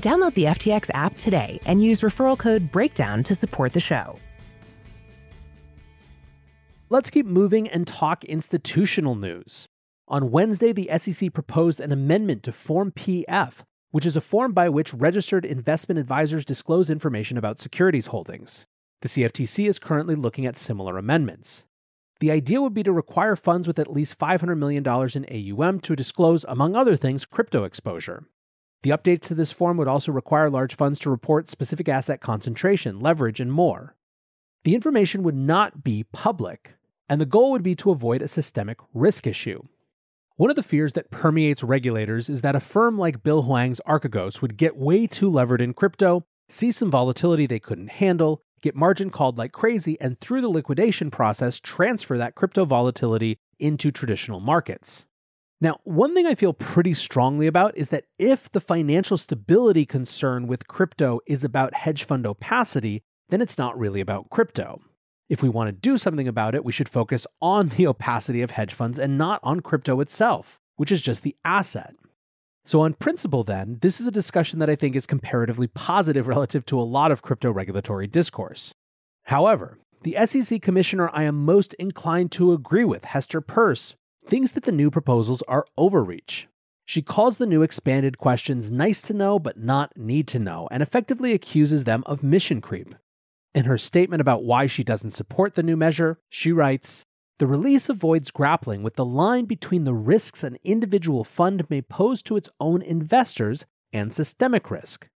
Download 0.00 0.34
the 0.34 0.44
FTX 0.44 0.90
app 0.94 1.16
today 1.16 1.60
and 1.66 1.82
use 1.82 2.00
referral 2.00 2.38
code 2.38 2.70
BREAKDOWN 2.72 3.24
to 3.24 3.34
support 3.34 3.72
the 3.72 3.80
show. 3.80 4.18
Let's 6.90 7.10
keep 7.10 7.26
moving 7.26 7.68
and 7.68 7.86
talk 7.86 8.24
institutional 8.24 9.14
news. 9.14 9.66
On 10.06 10.30
Wednesday, 10.30 10.72
the 10.72 10.90
SEC 10.98 11.32
proposed 11.32 11.80
an 11.80 11.92
amendment 11.92 12.42
to 12.42 12.52
Form 12.52 12.92
PF 12.92 13.62
which 13.94 14.04
is 14.04 14.16
a 14.16 14.20
form 14.20 14.50
by 14.50 14.68
which 14.68 14.92
registered 14.92 15.44
investment 15.44 16.00
advisors 16.00 16.44
disclose 16.44 16.90
information 16.90 17.38
about 17.38 17.60
securities 17.60 18.08
holdings. 18.08 18.66
The 19.02 19.08
CFTC 19.08 19.68
is 19.68 19.78
currently 19.78 20.16
looking 20.16 20.44
at 20.46 20.56
similar 20.56 20.98
amendments. 20.98 21.62
The 22.18 22.32
idea 22.32 22.60
would 22.60 22.74
be 22.74 22.82
to 22.82 22.90
require 22.90 23.36
funds 23.36 23.68
with 23.68 23.78
at 23.78 23.92
least 23.92 24.18
$500 24.18 24.58
million 24.58 24.82
in 25.14 25.52
AUM 25.62 25.78
to 25.78 25.94
disclose, 25.94 26.44
among 26.48 26.74
other 26.74 26.96
things, 26.96 27.24
crypto 27.24 27.62
exposure. 27.62 28.24
The 28.84 28.90
updates 28.90 29.22
to 29.28 29.34
this 29.34 29.50
form 29.50 29.78
would 29.78 29.88
also 29.88 30.12
require 30.12 30.50
large 30.50 30.76
funds 30.76 30.98
to 31.00 31.10
report 31.10 31.48
specific 31.48 31.88
asset 31.88 32.20
concentration, 32.20 33.00
leverage, 33.00 33.40
and 33.40 33.50
more. 33.50 33.96
The 34.64 34.74
information 34.74 35.22
would 35.22 35.34
not 35.34 35.82
be 35.82 36.04
public, 36.12 36.74
and 37.08 37.18
the 37.18 37.24
goal 37.24 37.50
would 37.52 37.62
be 37.62 37.74
to 37.76 37.90
avoid 37.90 38.20
a 38.20 38.28
systemic 38.28 38.76
risk 38.92 39.26
issue. 39.26 39.62
One 40.36 40.50
of 40.50 40.56
the 40.56 40.62
fears 40.62 40.92
that 40.92 41.10
permeates 41.10 41.64
regulators 41.64 42.28
is 42.28 42.42
that 42.42 42.54
a 42.54 42.60
firm 42.60 42.98
like 42.98 43.22
Bill 43.22 43.44
Hwang's 43.44 43.80
Archegos 43.88 44.42
would 44.42 44.58
get 44.58 44.76
way 44.76 45.06
too 45.06 45.30
levered 45.30 45.62
in 45.62 45.72
crypto, 45.72 46.26
see 46.50 46.70
some 46.70 46.90
volatility 46.90 47.46
they 47.46 47.58
couldn't 47.58 47.88
handle, 47.88 48.42
get 48.60 48.76
margin 48.76 49.08
called 49.08 49.38
like 49.38 49.52
crazy, 49.52 49.98
and 49.98 50.18
through 50.18 50.42
the 50.42 50.50
liquidation 50.50 51.10
process, 51.10 51.58
transfer 51.58 52.18
that 52.18 52.34
crypto 52.34 52.66
volatility 52.66 53.38
into 53.58 53.90
traditional 53.90 54.40
markets. 54.40 55.06
Now, 55.60 55.78
one 55.84 56.14
thing 56.14 56.26
I 56.26 56.34
feel 56.34 56.52
pretty 56.52 56.94
strongly 56.94 57.46
about 57.46 57.76
is 57.76 57.90
that 57.90 58.04
if 58.18 58.50
the 58.50 58.60
financial 58.60 59.16
stability 59.16 59.86
concern 59.86 60.46
with 60.46 60.66
crypto 60.66 61.20
is 61.26 61.44
about 61.44 61.74
hedge 61.74 62.04
fund 62.04 62.26
opacity, 62.26 63.02
then 63.28 63.40
it's 63.40 63.58
not 63.58 63.78
really 63.78 64.00
about 64.00 64.30
crypto. 64.30 64.80
If 65.28 65.42
we 65.42 65.48
want 65.48 65.68
to 65.68 65.72
do 65.72 65.96
something 65.96 66.28
about 66.28 66.54
it, 66.54 66.64
we 66.64 66.72
should 66.72 66.88
focus 66.88 67.26
on 67.40 67.68
the 67.68 67.86
opacity 67.86 68.42
of 68.42 68.50
hedge 68.50 68.74
funds 68.74 68.98
and 68.98 69.16
not 69.16 69.40
on 69.42 69.60
crypto 69.60 70.00
itself, 70.00 70.60
which 70.76 70.92
is 70.92 71.00
just 71.00 71.22
the 71.22 71.36
asset. 71.44 71.94
So, 72.66 72.80
on 72.80 72.94
principle, 72.94 73.44
then, 73.44 73.78
this 73.80 74.00
is 74.00 74.06
a 74.06 74.12
discussion 74.12 74.58
that 74.58 74.70
I 74.70 74.74
think 74.74 74.96
is 74.96 75.06
comparatively 75.06 75.66
positive 75.66 76.28
relative 76.34 76.64
to 76.66 76.80
a 76.80 76.82
lot 76.82 77.12
of 77.12 77.22
crypto 77.22 77.50
regulatory 77.50 78.06
discourse. 78.06 78.74
However, 79.24 79.78
the 80.02 80.16
SEC 80.26 80.60
commissioner 80.60 81.10
I 81.12 81.22
am 81.22 81.44
most 81.44 81.74
inclined 81.74 82.30
to 82.32 82.52
agree 82.52 82.84
with, 82.84 83.04
Hester 83.04 83.40
Peirce, 83.40 83.94
thinks 84.26 84.52
that 84.52 84.64
the 84.64 84.72
new 84.72 84.90
proposals 84.90 85.42
are 85.42 85.66
overreach. 85.76 86.48
She 86.86 87.02
calls 87.02 87.38
the 87.38 87.46
new 87.46 87.62
expanded 87.62 88.18
questions 88.18 88.70
nice 88.70 89.02
to 89.02 89.14
know 89.14 89.38
but 89.38 89.58
not 89.58 89.96
need 89.96 90.26
to 90.28 90.38
know, 90.38 90.68
and 90.70 90.82
effectively 90.82 91.32
accuses 91.32 91.84
them 91.84 92.02
of 92.06 92.22
mission 92.22 92.60
creep. 92.60 92.94
In 93.54 93.64
her 93.64 93.78
statement 93.78 94.20
about 94.20 94.44
why 94.44 94.66
she 94.66 94.84
doesn't 94.84 95.12
support 95.12 95.54
the 95.54 95.62
new 95.62 95.76
measure, 95.76 96.18
she 96.28 96.52
writes 96.52 97.04
The 97.38 97.46
release 97.46 97.88
avoids 97.88 98.30
grappling 98.30 98.82
with 98.82 98.96
the 98.96 99.04
line 99.04 99.44
between 99.44 99.84
the 99.84 99.94
risks 99.94 100.42
an 100.42 100.58
individual 100.64 101.24
fund 101.24 101.68
may 101.70 101.80
pose 101.80 102.22
to 102.24 102.36
its 102.36 102.50
own 102.60 102.82
investors 102.82 103.64
and 103.92 104.12
systemic 104.12 104.70
risk. 104.70 105.08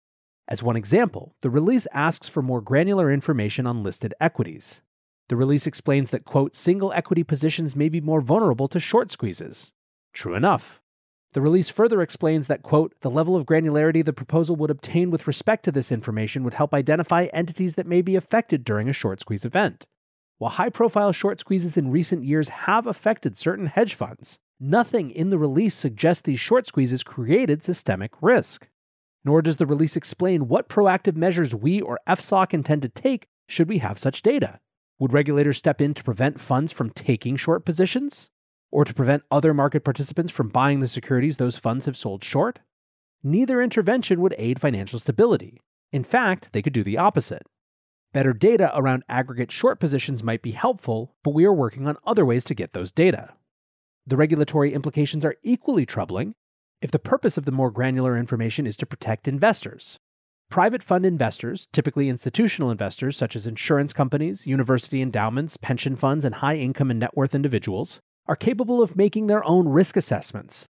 As 0.47 0.63
one 0.63 0.77
example, 0.77 1.33
the 1.43 1.51
release 1.51 1.87
asks 1.93 2.29
for 2.29 2.41
more 2.41 2.63
granular 2.63 3.13
information 3.13 3.67
on 3.67 3.83
listed 3.83 4.15
equities. 4.21 4.81
The 5.29 5.37
release 5.37 5.67
explains 5.67 6.11
that, 6.11 6.25
quote, 6.25 6.57
single 6.57 6.93
equity 6.93 7.23
positions 7.23 7.77
may 7.77 7.89
be 7.89 8.01
more 8.01 8.23
vulnerable 8.23 8.67
to 8.69 8.81
short 8.81 9.11
squeezes. 9.11 9.73
True 10.15 10.35
enough. 10.35 10.81
The 11.35 11.43
release 11.43 11.69
further 11.69 12.01
explains 12.01 12.47
that, 12.47 12.63
quote, 12.63 12.95
the 13.03 13.11
level 13.11 13.37
of 13.37 13.45
granularity 13.45 14.03
the 14.03 14.15
proposal 14.15 14.57
would 14.57 14.71
obtain 14.71 15.11
with 15.11 15.27
respect 15.27 15.65
to 15.67 15.73
this 15.73 15.93
information 15.93 16.43
would 16.43 16.55
help 16.55 16.73
identify 16.73 17.25
entities 17.35 17.75
that 17.75 17.87
may 17.87 18.01
be 18.01 18.17
affected 18.17 18.65
during 18.65 18.89
a 18.89 18.95
short 18.95 19.21
squeeze 19.21 19.45
event. 19.45 19.87
While 20.39 20.53
high 20.53 20.71
profile 20.71 21.13
short 21.13 21.41
squeezes 21.41 21.77
in 21.77 21.91
recent 21.91 22.25
years 22.25 22.49
have 22.49 22.87
affected 22.87 23.37
certain 23.37 23.67
hedge 23.67 23.95
funds, 23.95 24.39
nothing 24.59 25.11
in 25.11 25.29
the 25.29 25.39
release 25.39 25.75
suggests 25.75 26.23
these 26.23 26.41
short 26.41 26.67
squeezes 26.67 27.03
created 27.03 27.63
systemic 27.63 28.13
risk. 28.23 28.71
Nor 29.25 29.43
does 29.43 29.59
the 29.59 29.67
release 29.67 29.97
explain 29.97 30.49
what 30.49 30.71
proactive 30.71 31.17
measures 31.17 31.55
we 31.55 31.83
or 31.83 31.99
FSOC 32.09 32.55
intend 32.55 32.81
to 32.83 32.89
take 32.89 33.27
should 33.47 33.69
we 33.69 33.79
have 33.79 33.99
such 33.99 34.23
data. 34.23 34.61
Would 34.99 35.13
regulators 35.13 35.59
step 35.59 35.81
in 35.81 35.95
to 35.95 36.05
prevent 36.05 36.41
funds 36.41 36.73
from 36.73 36.91
taking 36.91 37.37
short 37.37 37.65
positions? 37.65 38.31
or 38.71 38.85
to 38.85 38.95
prevent 38.95 39.23
other 39.31 39.55
market 39.55 39.85
participants 39.85 40.33
from 40.33 40.49
buying 40.49 40.81
the 40.81 40.89
securities 40.89 41.37
those 41.37 41.59
funds 41.59 41.87
have 41.87 41.97
sold 41.97 42.23
short? 42.23 42.61
Neither 43.23 43.63
intervention 43.63 44.21
would 44.21 44.35
aid 44.39 44.61
financial 44.61 44.99
stability. 44.99 45.61
In 45.93 46.05
fact, 46.05 46.53
they 46.53 46.63
could 46.63 46.73
do 46.73 46.83
the 46.83 46.99
opposite. 46.99 47.47
Better 48.13 48.33
data 48.33 48.71
around 48.75 49.05
aggregate 49.09 49.53
short 49.53 49.81
positions 49.81 50.23
might 50.23 50.43
be 50.43 50.53
helpful, 50.53 51.15
but 51.23 51.35
we 51.35 51.45
are 51.45 51.53
working 51.53 51.87
on 51.87 51.97
other 52.07 52.25
ways 52.25 52.45
to 52.45 52.55
get 52.55 52.73
those 52.73 52.93
data. 52.93 53.35
The 54.07 54.17
regulatory 54.17 54.73
implications 54.73 55.25
are 55.25 55.37
equally 55.43 55.85
troubling 55.85 56.35
if 56.81 56.91
the 56.91 56.99
purpose 56.99 57.37
of 57.37 57.45
the 57.45 57.53
more 57.53 57.71
granular 57.71 58.17
information 58.17 58.67
is 58.67 58.77
to 58.79 58.87
protect 58.87 59.29
investors. 59.29 59.99
Private 60.51 60.83
fund 60.83 61.05
investors, 61.05 61.69
typically 61.75 62.09
institutional 62.09 62.71
investors 62.71 63.19
such 63.19 63.37
as 63.37 63.47
insurance 63.47 63.93
companies, 63.93 64.47
university 64.47 65.03
endowments, 65.03 65.59
pension 65.59 65.95
funds, 65.95 66.25
and 66.25 66.37
high 66.37 66.57
income 66.57 66.91
and 66.91 66.99
net 66.99 67.15
worth 67.15 67.35
individuals, 67.35 68.01
are 68.27 68.37
capable 68.37 68.83
of 68.83 68.97
making 68.97 69.27
their 69.27 69.45
own 69.45 69.69
risk 69.69 69.95
assessments. 69.95 70.67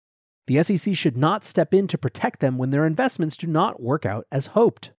The 0.47 0.63
SEC 0.63 0.95
should 0.95 1.15
not 1.15 1.45
step 1.45 1.75
in 1.75 1.87
to 1.89 1.97
protect 1.97 2.39
them 2.39 2.57
when 2.57 2.71
their 2.71 2.87
investments 2.87 3.37
do 3.37 3.45
not 3.45 3.79
work 3.79 4.03
out 4.03 4.25
as 4.31 4.47
hoped. 4.47 4.93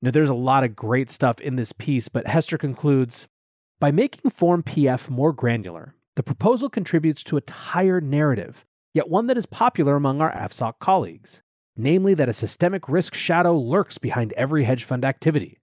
Now, 0.00 0.12
there's 0.12 0.28
a 0.28 0.34
lot 0.34 0.62
of 0.62 0.76
great 0.76 1.10
stuff 1.10 1.40
in 1.40 1.56
this 1.56 1.72
piece, 1.72 2.08
but 2.08 2.28
Hester 2.28 2.58
concludes 2.58 3.26
By 3.80 3.90
making 3.90 4.30
Form 4.30 4.62
PF 4.62 5.10
more 5.10 5.32
granular, 5.32 5.96
the 6.14 6.22
proposal 6.22 6.70
contributes 6.70 7.24
to 7.24 7.36
a 7.36 7.40
tired 7.40 8.04
narrative, 8.04 8.64
yet 8.94 9.08
one 9.08 9.26
that 9.26 9.38
is 9.38 9.46
popular 9.46 9.96
among 9.96 10.20
our 10.20 10.32
FSOC 10.32 10.74
colleagues, 10.78 11.42
namely 11.76 12.14
that 12.14 12.28
a 12.28 12.32
systemic 12.32 12.88
risk 12.88 13.14
shadow 13.14 13.56
lurks 13.56 13.98
behind 13.98 14.32
every 14.32 14.64
hedge 14.64 14.84
fund 14.84 15.04
activity. 15.04 15.58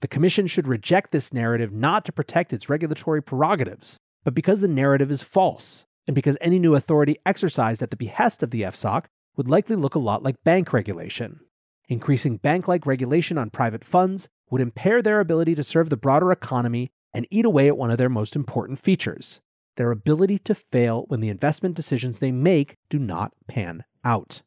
The 0.00 0.08
Commission 0.08 0.46
should 0.46 0.66
reject 0.66 1.12
this 1.12 1.32
narrative 1.32 1.72
not 1.72 2.04
to 2.06 2.12
protect 2.12 2.52
its 2.52 2.68
regulatory 2.68 3.22
prerogatives, 3.22 3.98
but 4.24 4.34
because 4.34 4.60
the 4.60 4.68
narrative 4.68 5.10
is 5.10 5.22
false, 5.22 5.84
and 6.06 6.14
because 6.14 6.36
any 6.40 6.58
new 6.58 6.74
authority 6.74 7.16
exercised 7.26 7.82
at 7.82 7.90
the 7.90 7.96
behest 7.96 8.42
of 8.42 8.50
the 8.50 8.62
FSOC 8.62 9.04
would 9.36 9.48
likely 9.48 9.76
look 9.76 9.94
a 9.94 9.98
lot 9.98 10.22
like 10.22 10.42
bank 10.42 10.72
regulation. 10.72 11.40
Increasing 11.88 12.36
bank 12.36 12.66
like 12.66 12.86
regulation 12.86 13.36
on 13.36 13.50
private 13.50 13.84
funds 13.84 14.28
would 14.50 14.60
impair 14.60 15.02
their 15.02 15.20
ability 15.20 15.54
to 15.54 15.64
serve 15.64 15.90
the 15.90 15.96
broader 15.96 16.32
economy 16.32 16.90
and 17.12 17.26
eat 17.30 17.44
away 17.44 17.68
at 17.68 17.76
one 17.76 17.90
of 17.90 17.98
their 17.98 18.08
most 18.08 18.36
important 18.36 18.78
features 18.78 19.40
their 19.76 19.92
ability 19.92 20.38
to 20.38 20.54
fail 20.54 21.04
when 21.08 21.20
the 21.20 21.30
investment 21.30 21.74
decisions 21.74 22.18
they 22.18 22.30
make 22.30 22.74
do 22.90 22.98
not 22.98 23.32
pan 23.48 23.82
out. 24.04 24.42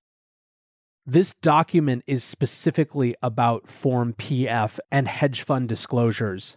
This 1.05 1.33
document 1.33 2.05
is 2.07 2.24
specifically 2.24 3.13
about 3.22 3.67
Form 3.67 4.13
PF 4.13 4.79
and 4.89 5.05
hedge 5.10 5.41
fund 5.41 5.67
disclosures, 5.67 6.55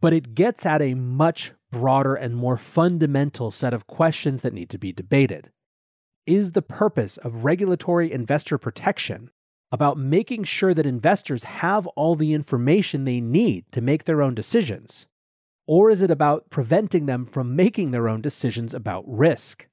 but 0.00 0.12
it 0.12 0.34
gets 0.34 0.66
at 0.66 0.82
a 0.82 0.94
much 0.94 1.52
broader 1.70 2.16
and 2.16 2.34
more 2.34 2.56
fundamental 2.56 3.52
set 3.52 3.72
of 3.72 3.86
questions 3.86 4.42
that 4.42 4.52
need 4.52 4.70
to 4.70 4.78
be 4.78 4.92
debated. 4.92 5.52
Is 6.26 6.50
the 6.50 6.62
purpose 6.62 7.16
of 7.18 7.44
regulatory 7.44 8.10
investor 8.10 8.58
protection 8.58 9.30
about 9.70 9.96
making 9.96 10.42
sure 10.42 10.74
that 10.74 10.84
investors 10.84 11.44
have 11.44 11.86
all 11.88 12.16
the 12.16 12.32
information 12.32 13.04
they 13.04 13.20
need 13.20 13.70
to 13.70 13.80
make 13.80 14.02
their 14.02 14.20
own 14.20 14.34
decisions? 14.34 15.06
Or 15.68 15.90
is 15.90 16.02
it 16.02 16.10
about 16.10 16.50
preventing 16.50 17.06
them 17.06 17.24
from 17.24 17.54
making 17.54 17.92
their 17.92 18.08
own 18.08 18.20
decisions 18.20 18.74
about 18.74 19.04
risk? 19.06 19.68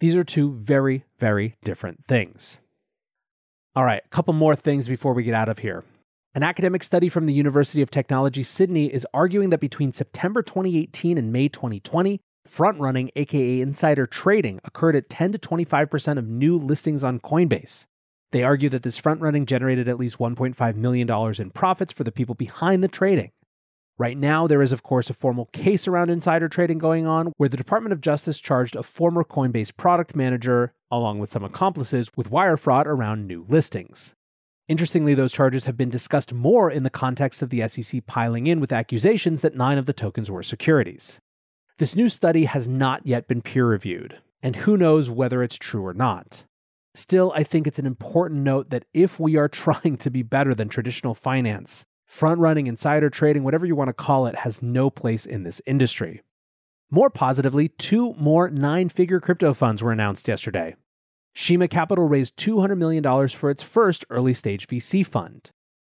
These 0.00 0.16
are 0.16 0.24
two 0.24 0.52
very, 0.52 1.04
very 1.18 1.56
different 1.64 2.06
things. 2.06 2.60
All 3.78 3.84
right, 3.84 4.02
a 4.04 4.08
couple 4.08 4.34
more 4.34 4.56
things 4.56 4.88
before 4.88 5.12
we 5.12 5.22
get 5.22 5.34
out 5.34 5.48
of 5.48 5.60
here. 5.60 5.84
An 6.34 6.42
academic 6.42 6.82
study 6.82 7.08
from 7.08 7.26
the 7.26 7.32
University 7.32 7.80
of 7.80 7.92
Technology 7.92 8.42
Sydney 8.42 8.92
is 8.92 9.06
arguing 9.14 9.50
that 9.50 9.60
between 9.60 9.92
September 9.92 10.42
2018 10.42 11.16
and 11.16 11.32
May 11.32 11.46
2020, 11.46 12.18
front 12.44 12.80
running, 12.80 13.12
aka 13.14 13.60
insider 13.60 14.04
trading, 14.04 14.58
occurred 14.64 14.96
at 14.96 15.08
10 15.08 15.30
to 15.30 15.38
25% 15.38 16.18
of 16.18 16.26
new 16.26 16.58
listings 16.58 17.04
on 17.04 17.20
Coinbase. 17.20 17.86
They 18.32 18.42
argue 18.42 18.68
that 18.70 18.82
this 18.82 18.98
front 18.98 19.20
running 19.20 19.46
generated 19.46 19.86
at 19.86 20.00
least 20.00 20.18
$1.5 20.18 20.74
million 20.74 21.08
in 21.38 21.50
profits 21.50 21.92
for 21.92 22.02
the 22.02 22.10
people 22.10 22.34
behind 22.34 22.82
the 22.82 22.88
trading. 22.88 23.30
Right 24.00 24.16
now, 24.16 24.46
there 24.46 24.62
is, 24.62 24.70
of 24.70 24.84
course, 24.84 25.10
a 25.10 25.12
formal 25.12 25.46
case 25.46 25.88
around 25.88 26.08
insider 26.08 26.48
trading 26.48 26.78
going 26.78 27.04
on 27.04 27.32
where 27.36 27.48
the 27.48 27.56
Department 27.56 27.92
of 27.92 28.00
Justice 28.00 28.38
charged 28.38 28.76
a 28.76 28.84
former 28.84 29.24
Coinbase 29.24 29.76
product 29.76 30.14
manager, 30.14 30.72
along 30.88 31.18
with 31.18 31.32
some 31.32 31.42
accomplices, 31.42 32.08
with 32.14 32.30
wire 32.30 32.56
fraud 32.56 32.86
around 32.86 33.26
new 33.26 33.44
listings. 33.48 34.14
Interestingly, 34.68 35.14
those 35.14 35.32
charges 35.32 35.64
have 35.64 35.76
been 35.76 35.90
discussed 35.90 36.32
more 36.32 36.70
in 36.70 36.84
the 36.84 36.90
context 36.90 37.42
of 37.42 37.50
the 37.50 37.66
SEC 37.66 38.06
piling 38.06 38.46
in 38.46 38.60
with 38.60 38.70
accusations 38.70 39.40
that 39.40 39.56
nine 39.56 39.78
of 39.78 39.86
the 39.86 39.92
tokens 39.92 40.30
were 40.30 40.44
securities. 40.44 41.18
This 41.78 41.96
new 41.96 42.08
study 42.08 42.44
has 42.44 42.68
not 42.68 43.04
yet 43.04 43.26
been 43.26 43.42
peer 43.42 43.66
reviewed, 43.66 44.18
and 44.44 44.54
who 44.56 44.76
knows 44.76 45.10
whether 45.10 45.42
it's 45.42 45.56
true 45.56 45.84
or 45.84 45.94
not. 45.94 46.44
Still, 46.94 47.32
I 47.34 47.42
think 47.42 47.66
it's 47.66 47.78
an 47.80 47.86
important 47.86 48.42
note 48.42 48.70
that 48.70 48.84
if 48.94 49.18
we 49.18 49.36
are 49.36 49.48
trying 49.48 49.96
to 49.96 50.10
be 50.10 50.22
better 50.22 50.54
than 50.54 50.68
traditional 50.68 51.14
finance, 51.14 51.84
front 52.08 52.40
running, 52.40 52.66
insider 52.66 53.10
trading, 53.10 53.44
whatever 53.44 53.66
you 53.66 53.76
want 53.76 53.88
to 53.88 53.92
call 53.92 54.26
it, 54.26 54.36
has 54.36 54.62
no 54.62 54.90
place 54.90 55.26
in 55.26 55.44
this 55.44 55.62
industry. 55.66 56.22
More 56.90 57.10
positively, 57.10 57.68
two 57.68 58.14
more 58.14 58.48
nine 58.50 58.88
figure 58.88 59.20
crypto 59.20 59.52
funds 59.52 59.82
were 59.82 59.92
announced 59.92 60.26
yesterday. 60.26 60.74
Shima 61.34 61.68
Capital 61.68 62.08
raised 62.08 62.36
$200 62.36 62.76
million 62.78 63.28
for 63.28 63.50
its 63.50 63.62
first 63.62 64.04
early 64.10 64.34
stage 64.34 64.66
VC 64.66 65.06
fund. 65.06 65.50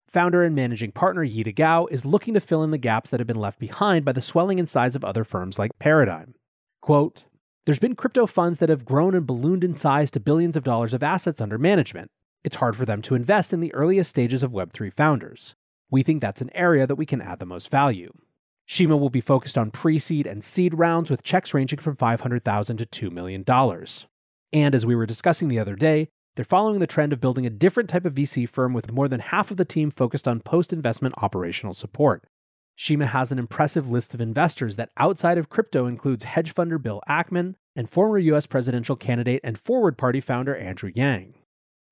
Founder 0.08 0.42
and 0.42 0.56
managing 0.56 0.90
partner 0.90 1.24
Yida 1.24 1.54
Gao 1.54 1.86
is 1.86 2.04
looking 2.04 2.34
to 2.34 2.40
fill 2.40 2.64
in 2.64 2.72
the 2.72 2.78
gaps 2.78 3.10
that 3.10 3.20
have 3.20 3.28
been 3.28 3.40
left 3.40 3.60
behind 3.60 4.04
by 4.04 4.10
the 4.10 4.20
swelling 4.20 4.58
in 4.58 4.66
size 4.66 4.96
of 4.96 5.04
other 5.04 5.22
firms 5.22 5.58
like 5.58 5.78
Paradigm. 5.78 6.34
Quote, 6.82 7.24
There's 7.64 7.78
been 7.78 7.94
crypto 7.94 8.26
funds 8.26 8.58
that 8.58 8.68
have 8.68 8.84
grown 8.84 9.14
and 9.14 9.26
ballooned 9.26 9.62
in 9.62 9.76
size 9.76 10.10
to 10.10 10.20
billions 10.20 10.56
of 10.56 10.64
dollars 10.64 10.92
of 10.92 11.04
assets 11.04 11.40
under 11.40 11.56
management. 11.56 12.10
It's 12.42 12.56
hard 12.56 12.74
for 12.74 12.84
them 12.84 13.00
to 13.02 13.14
invest 13.14 13.52
in 13.52 13.60
the 13.60 13.72
earliest 13.72 14.10
stages 14.10 14.42
of 14.42 14.50
Web3 14.50 14.92
founders. 14.92 15.54
We 15.90 16.02
think 16.02 16.20
that's 16.20 16.40
an 16.40 16.50
area 16.54 16.86
that 16.86 16.96
we 16.96 17.06
can 17.06 17.20
add 17.20 17.38
the 17.38 17.46
most 17.46 17.70
value. 17.70 18.12
Shima 18.66 18.96
will 18.96 19.10
be 19.10 19.20
focused 19.20 19.58
on 19.58 19.72
pre 19.72 19.98
seed 19.98 20.26
and 20.26 20.44
seed 20.44 20.78
rounds 20.78 21.10
with 21.10 21.24
checks 21.24 21.52
ranging 21.52 21.80
from 21.80 21.96
500,000 21.96 22.76
to 22.76 22.86
$2 22.86 23.10
million. 23.10 23.44
And 24.52 24.74
as 24.74 24.86
we 24.86 24.94
were 24.94 25.06
discussing 25.06 25.48
the 25.48 25.58
other 25.58 25.74
day, 25.74 26.08
they're 26.36 26.44
following 26.44 26.78
the 26.78 26.86
trend 26.86 27.12
of 27.12 27.20
building 27.20 27.44
a 27.44 27.50
different 27.50 27.90
type 27.90 28.04
of 28.04 28.14
VC 28.14 28.48
firm 28.48 28.72
with 28.72 28.92
more 28.92 29.08
than 29.08 29.20
half 29.20 29.50
of 29.50 29.56
the 29.56 29.64
team 29.64 29.90
focused 29.90 30.28
on 30.28 30.40
post 30.40 30.72
investment 30.72 31.16
operational 31.18 31.74
support. 31.74 32.24
Shima 32.76 33.06
has 33.06 33.30
an 33.32 33.38
impressive 33.38 33.90
list 33.90 34.14
of 34.14 34.20
investors 34.20 34.76
that 34.76 34.92
outside 34.96 35.36
of 35.36 35.50
crypto 35.50 35.86
includes 35.86 36.24
hedge 36.24 36.54
funder 36.54 36.80
Bill 36.80 37.02
Ackman 37.08 37.56
and 37.76 37.90
former 37.90 38.18
US 38.18 38.46
presidential 38.46 38.96
candidate 38.96 39.40
and 39.44 39.58
Forward 39.58 39.98
Party 39.98 40.20
founder 40.20 40.56
Andrew 40.56 40.92
Yang. 40.94 41.34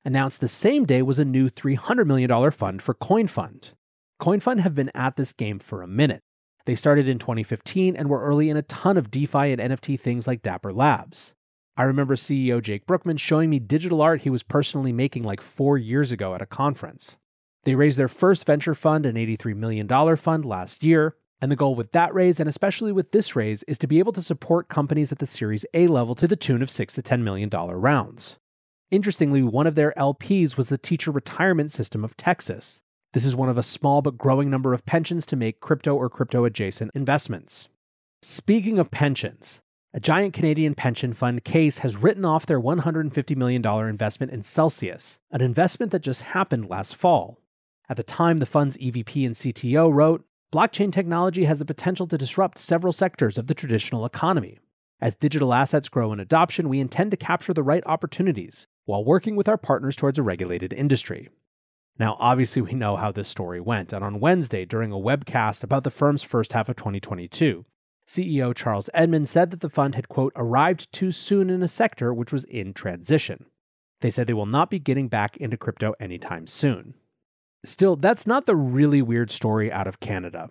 Announced 0.05 0.41
the 0.41 0.49
same 0.49 0.87
day 0.87 1.03
was 1.03 1.19
a 1.19 1.25
new 1.25 1.51
$300 1.51 2.07
million 2.07 2.51
fund 2.51 2.81
for 2.81 2.95
CoinFund. 2.95 3.73
CoinFund 4.21 4.59
have 4.61 4.75
been 4.75 4.91
at 4.95 5.15
this 5.15 5.33
game 5.33 5.61
for 5.61 5.81
a 5.81 5.87
minute. 5.87 6.23
They 6.67 6.75
started 6.75 7.07
in 7.09 7.21
2015 7.21 7.95
and 7.95 8.09
were 8.09 8.21
early 8.21 8.51
in 8.51 8.57
a 8.57 8.63
ton 8.63 8.97
of 8.97 9.11
DeFi 9.11 9.53
and 9.53 9.61
NFT 9.61 9.99
things 9.99 10.27
like 10.27 10.43
Dapper 10.43 10.73
Labs. 10.73 11.35
I 11.77 11.85
remember 11.85 12.17
CEO 12.17 12.61
Jake 12.61 12.85
Brukhman 12.85 13.21
showing 13.21 13.49
me 13.49 13.61
digital 13.61 14.03
art 14.03 14.23
he 14.23 14.31
was 14.31 14.43
personally 14.43 14.93
making 14.93 15.23
like 15.23 15.41
four 15.41 15.79
years 15.79 16.11
ago 16.11 16.35
at 16.35 16.43
a 16.43 16.47
conference. 16.47 17.17
They 17.63 17.77
raised 17.77 17.97
their 17.97 18.09
first 18.09 18.45
venture 18.45 18.75
fund, 18.75 19.07
an 19.07 19.15
$83 19.15 19.55
million 19.55 20.17
fund, 20.17 20.45
last 20.45 20.83
year, 20.83 21.15
and 21.41 21.53
the 21.53 21.57
goal 21.57 21.77
with 21.77 21.93
that 21.93 22.13
raise, 22.13 22.41
and 22.41 22.49
especially 22.49 22.91
with 22.91 23.13
this 23.13 23.37
raise, 23.37 23.63
is 23.65 23.79
to 23.79 23.87
be 23.87 24.01
able 24.01 24.13
to 24.13 24.23
support 24.23 24.69
companies 24.69 25.13
at 25.13 25.21
the 25.21 25.27
Series 25.27 25.65
A 25.75 25.87
level 25.87 26.17
to 26.17 26.27
the 26.27 26.35
tune 26.35 26.63
of 26.63 26.71
6 26.71 26.95
to 26.95 27.03
$10 27.03 27.23
million 27.23 27.49
rounds. 27.51 28.37
Interestingly, 28.91 29.43
one 29.45 29.69
of 29.69 29.77
their 29.77 29.95
LPs 29.97 30.57
was 30.57 30.71
the 30.71 30.79
Teacher 30.79 31.13
Retirement 31.13 31.71
System 31.71 32.03
of 32.03 32.17
Texas, 32.17 32.83
this 33.19 33.25
is 33.25 33.35
one 33.35 33.49
of 33.49 33.59
a 33.59 33.65
small 33.65 34.01
but 34.01 34.17
growing 34.17 34.49
number 34.49 34.73
of 34.73 34.87
pensions 34.87 35.27
to 35.27 35.35
make 35.35 35.59
crypto 35.59 35.93
or 35.93 36.09
crypto 36.09 36.45
adjacent 36.45 36.93
investments. 36.95 37.69
Speaking 38.23 38.79
of 38.79 38.93
pensions, 38.93 39.61
a 39.93 39.99
giant 39.99 40.35
Canadian 40.35 40.77
pension 40.77 41.13
fund, 41.13 41.43
Caisse, 41.43 41.79
has 41.79 41.97
written 41.97 42.25
off 42.25 42.47
their 42.47 42.61
$150 42.61 43.37
million 43.37 43.67
investment 43.67 44.31
in 44.31 44.45
Celsius, 44.45 45.19
an 45.33 45.41
investment 45.41 45.91
that 45.91 46.03
just 46.03 46.21
happened 46.21 46.71
last 46.71 46.95
fall. 46.95 47.41
At 47.89 47.97
the 47.97 48.05
time, 48.05 48.39
the 48.39 48.47
fund's 48.47 48.77
EVP 48.77 49.27
and 49.27 49.35
CTO 49.35 49.93
wrote 49.93 50.25
Blockchain 50.55 50.93
technology 50.93 51.47
has 51.47 51.59
the 51.59 51.65
potential 51.65 52.07
to 52.07 52.17
disrupt 52.17 52.57
several 52.57 52.93
sectors 52.93 53.37
of 53.37 53.49
the 53.49 53.55
traditional 53.55 54.07
economy. 54.07 54.61
As 55.01 55.17
digital 55.17 55.53
assets 55.53 55.89
grow 55.89 56.13
in 56.13 56.21
adoption, 56.21 56.69
we 56.69 56.79
intend 56.79 57.11
to 57.11 57.17
capture 57.17 57.53
the 57.53 57.65
right 57.65 57.83
opportunities 57.85 58.69
while 58.85 59.05
working 59.05 59.35
with 59.35 59.49
our 59.49 59.59
partners 59.59 59.97
towards 59.97 60.21
a 60.21 60.23
regulated 60.23 60.73
industry. 60.73 61.31
Now, 61.99 62.17
obviously, 62.21 62.63
we 62.63 62.75
know 62.75 62.97
how 62.97 63.11
this 63.11 63.29
story 63.29 63.61
went, 63.61 63.93
and 63.93 64.05
on 64.05 64.21
Wednesday, 64.21 64.65
during 64.65 64.93
a 64.93 64.97
webcast 64.97 65.65
about 65.65 65.83
the 65.83 65.91
firm's 65.91 66.23
first 66.23 66.53
half 66.53 66.69
of 66.69 66.77
2022, 66.77 67.65
CEO 68.07 68.55
Charles 68.55 68.89
Emond 68.95 69.29
said 69.29 69.51
that 69.51 69.61
the 69.61 69.69
fund 69.69 69.97
had, 69.97 70.09
quote, 70.09 70.33
arrived 70.37 70.93
too 70.93 71.11
soon 71.11 71.51
in 71.51 71.63
a 71.63 71.69
sector 71.69 72.15
which 72.15 72.33
was 72.33 72.45
in 72.45 72.73
transition. 72.73 73.47
They 74.01 74.11
said 74.11 74.29
they 74.29 74.33
will 74.33 74.47
not 74.47 74.71
be 74.71 74.79
getting 74.79 75.09
back 75.09 75.37
into 75.37 75.57
crypto 75.57 75.95
anytime 75.99 76.47
soon. 76.47 76.95
Still, 77.65 77.97
that's 77.97 78.27
not 78.27 78.47
the 78.47 78.55
really 78.55 79.03
weird 79.03 79.33
story 79.33 79.71
out 79.73 79.89
of 79.89 79.99
Canada. 79.99 80.51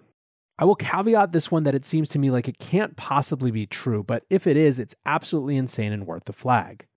I 0.60 0.66
will 0.66 0.76
caveat 0.76 1.32
this 1.32 1.50
one 1.50 1.64
that 1.64 1.76
it 1.76 1.86
seems 1.86 2.10
to 2.10 2.20
me 2.20 2.30
like 2.30 2.48
it 2.48 2.60
can't 2.60 2.98
possibly 2.98 3.52
be 3.52 3.66
true, 3.66 4.04
but 4.04 4.26
if 4.30 4.48
it 4.48 4.58
is, 4.58 4.80
it's 4.80 4.96
absolutely 5.06 5.56
insane 5.56 5.94
and 5.94 6.06
worth 6.06 6.26
the 6.26 6.34
flag. 6.34 6.88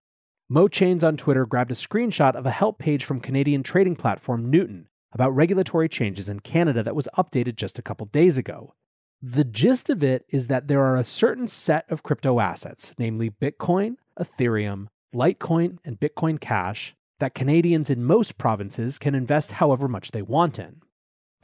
Mo 0.52 0.66
Chains 0.66 1.04
on 1.04 1.16
Twitter 1.16 1.46
grabbed 1.46 1.70
a 1.70 1.74
screenshot 1.74 2.34
of 2.34 2.44
a 2.44 2.50
help 2.50 2.80
page 2.80 3.04
from 3.04 3.20
Canadian 3.20 3.62
trading 3.62 3.94
platform 3.94 4.50
Newton 4.50 4.88
about 5.12 5.32
regulatory 5.32 5.88
changes 5.88 6.28
in 6.28 6.40
Canada 6.40 6.82
that 6.82 6.96
was 6.96 7.06
updated 7.16 7.54
just 7.54 7.78
a 7.78 7.82
couple 7.82 8.04
days 8.06 8.36
ago. 8.36 8.74
The 9.22 9.44
gist 9.44 9.88
of 9.90 10.02
it 10.02 10.24
is 10.28 10.48
that 10.48 10.66
there 10.66 10.82
are 10.82 10.96
a 10.96 11.04
certain 11.04 11.46
set 11.46 11.88
of 11.88 12.02
crypto 12.02 12.40
assets, 12.40 12.92
namely 12.98 13.30
Bitcoin, 13.30 13.94
Ethereum, 14.18 14.88
Litecoin, 15.14 15.78
and 15.84 16.00
Bitcoin 16.00 16.40
Cash, 16.40 16.96
that 17.20 17.32
Canadians 17.32 17.88
in 17.88 18.02
most 18.02 18.36
provinces 18.36 18.98
can 18.98 19.14
invest 19.14 19.52
however 19.52 19.86
much 19.86 20.10
they 20.10 20.22
want 20.22 20.58
in. 20.58 20.80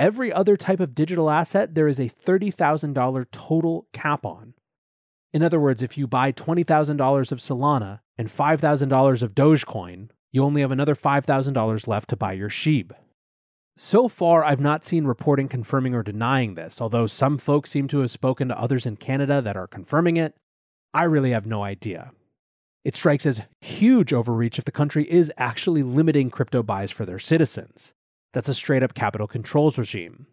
Every 0.01 0.33
other 0.33 0.57
type 0.57 0.81
of 0.81 0.97
digital 0.97 1.31
asset, 1.31 1.77
there 1.77 1.87
is 1.87 2.01
a 2.01 2.09
$30,000 2.09 3.27
total 3.31 3.87
cap 3.93 4.27
on. 4.27 4.55
In 5.33 5.43
other 5.43 5.61
words, 5.61 5.83
if 5.83 5.99
you 5.99 6.07
buy 6.07 6.33
$20,000 6.33 7.33
of 7.33 7.39
Solana, 7.39 8.01
and 8.19 8.29
$5,000 8.29 9.23
of 9.23 9.35
Dogecoin, 9.35 10.11
you 10.33 10.43
only 10.43 10.61
have 10.61 10.71
another 10.71 10.95
$5,000 10.95 11.87
left 11.87 12.09
to 12.11 12.17
buy 12.17 12.33
your 12.33 12.51
SHIB. 12.51 12.93
So 13.77 14.09
far, 14.09 14.43
I've 14.43 14.61
not 14.61 14.85
seen 14.85 15.05
reporting 15.05 15.49
confirming 15.49 15.95
or 15.95 16.03
denying 16.03 16.55
this, 16.55 16.81
although 16.81 17.07
some 17.07 17.37
folks 17.37 17.71
seem 17.71 17.89
to 17.89 17.99
have 17.99 18.11
spoken 18.11 18.49
to 18.49 18.59
others 18.59 18.87
in 18.87 18.97
Canada 18.97 19.43
that 19.43 19.57
are 19.57 19.67
confirming 19.67 20.17
it. 20.17 20.35
I 20.95 21.03
really 21.03 21.33
have 21.33 21.47
no 21.47 21.63
idea. 21.63 22.13
It 22.85 22.95
strikes 22.95 23.27
as 23.27 23.43
huge 23.61 24.13
overreach 24.15 24.59
if 24.59 24.65
the 24.65 24.73
country 24.73 25.11
is 25.11 25.33
actually 25.37 25.83
limiting 25.83 26.31
crypto 26.31 26.63
buys 26.63 26.91
for 26.91 27.05
their 27.05 27.19
citizens. 27.19 27.93
That's 28.33 28.49
a 28.49 28.55
straight 28.55 28.83
up 28.83 28.95
capital 28.95 29.27
controls 29.27 29.77
regime. 29.77 30.27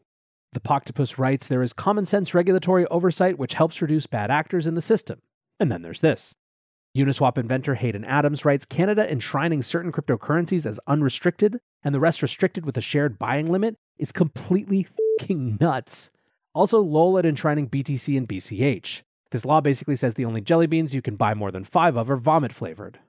The 0.54 0.60
Poctopus 0.60 1.18
writes 1.18 1.48
there 1.48 1.64
is 1.64 1.74
common 1.74 2.06
sense 2.06 2.34
regulatory 2.34 2.86
oversight 2.88 3.40
which 3.40 3.56
helps 3.56 3.82
reduce 3.82 4.06
bad 4.06 4.30
actors 4.30 4.68
in 4.68 4.76
the 4.76 4.82
system. 4.82 5.22
And 5.60 5.72
then 5.72 5.82
there's 5.82 6.02
this. 6.02 6.38
Uniswap 6.96 7.40
inventor 7.40 7.74
Hayden 7.74 8.06
Adams 8.06 8.46
writes 8.46 8.66
Canada 8.66 9.12
enshrining 9.12 9.64
certain 9.64 9.92
cryptocurrencies 9.92 10.68
as 10.68 10.80
unrestricted 10.86 11.60
and 11.84 11.94
the 11.94 12.00
rest 12.00 12.22
restricted 12.22 12.68
with 12.68 12.78
a 12.78 12.82
shared 12.82 13.18
buying 13.18 13.52
limit 13.52 13.78
is 13.98 14.12
completely 14.12 14.88
fucking 15.20 15.58
nuts. 15.60 16.12
Also, 16.54 16.80
lol 16.80 17.18
at 17.18 17.26
enshrining 17.26 17.68
BTC 17.68 18.16
and 18.16 18.28
BCH. 18.28 19.02
This 19.32 19.46
law 19.46 19.60
basically 19.60 19.96
says 19.96 20.14
the 20.14 20.26
only 20.26 20.42
jelly 20.42 20.68
beans 20.68 20.94
you 20.94 21.02
can 21.02 21.16
buy 21.16 21.34
more 21.34 21.50
than 21.50 21.64
five 21.64 21.98
of 21.98 22.12
are 22.12 22.16
vomit 22.16 22.54
flavored. 22.54 23.00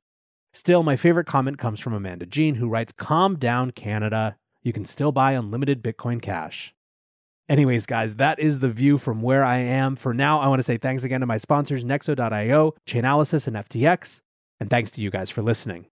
Still, 0.54 0.82
my 0.82 0.96
favorite 0.96 1.26
comment 1.26 1.58
comes 1.58 1.78
from 1.78 1.92
Amanda 1.92 2.24
Jean, 2.24 2.54
who 2.54 2.68
writes 2.68 2.94
Calm 2.96 3.36
down, 3.36 3.70
Canada. 3.72 4.38
You 4.62 4.72
can 4.72 4.86
still 4.86 5.12
buy 5.12 5.32
unlimited 5.32 5.82
Bitcoin 5.82 6.22
Cash. 6.22 6.73
Anyways, 7.48 7.84
guys, 7.84 8.14
that 8.16 8.38
is 8.38 8.60
the 8.60 8.70
view 8.70 8.96
from 8.96 9.20
where 9.20 9.44
I 9.44 9.58
am. 9.58 9.96
For 9.96 10.14
now, 10.14 10.40
I 10.40 10.48
want 10.48 10.60
to 10.60 10.62
say 10.62 10.78
thanks 10.78 11.04
again 11.04 11.20
to 11.20 11.26
my 11.26 11.36
sponsors, 11.36 11.84
Nexo.io, 11.84 12.74
Chainalysis, 12.86 13.46
and 13.46 13.56
FTX. 13.56 14.22
And 14.60 14.70
thanks 14.70 14.90
to 14.92 15.02
you 15.02 15.10
guys 15.10 15.28
for 15.28 15.42
listening. 15.42 15.86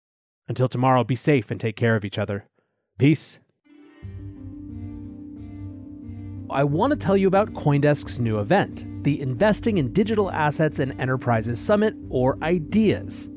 Until 0.49 0.69
tomorrow, 0.69 1.05
be 1.05 1.15
safe 1.15 1.51
and 1.51 1.61
take 1.61 1.77
care 1.77 1.95
of 1.95 2.07
each 2.07 2.19
other. 2.19 2.47
Peace. 2.99 3.39
I 6.49 6.65
want 6.65 6.93
to 6.93 6.99
tell 6.99 7.17
you 7.17 7.29
about 7.29 7.53
Coindesk's 7.53 8.19
new 8.19 8.39
event, 8.39 8.87
the 9.05 9.21
Investing 9.21 9.79
in 9.79 9.93
Digital 9.93 10.31
Assets 10.31 10.79
and 10.79 10.99
Enterprises 11.01 11.61
Summit, 11.61 11.95
or 12.09 12.39
IDEAS. 12.43 13.31